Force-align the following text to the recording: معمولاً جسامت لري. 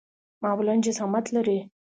معمولاً 0.43 0.73
جسامت 0.85 1.25
لري. 1.33 1.59